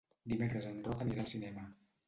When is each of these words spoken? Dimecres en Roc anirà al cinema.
Dimecres 0.31 0.65
en 0.71 0.81
Roc 0.89 1.05
anirà 1.07 1.27
al 1.27 1.31
cinema. 1.37 1.69